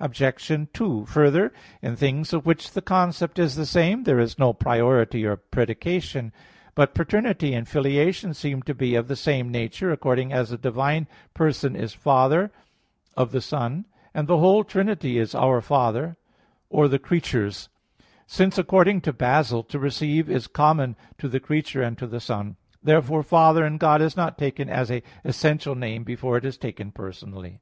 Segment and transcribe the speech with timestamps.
[0.00, 0.68] Obj.
[0.74, 5.24] 2: Further, in things of which the concept is the same there is no priority
[5.24, 6.32] of predication.
[6.76, 11.08] But paternity and filiation seem to be of the same nature, according as a divine
[11.34, 12.52] person is Father
[13.16, 16.16] of the Son, and the whole Trinity is our Father,
[16.70, 17.68] or the creature's;
[18.24, 19.64] since, according to Basil (Hom.
[19.64, 22.54] xv, De Fide), to receive is common to the creature and to the Son.
[22.80, 26.92] Therefore "Father" in God is not taken as an essential name before it is taken
[26.92, 27.58] personally.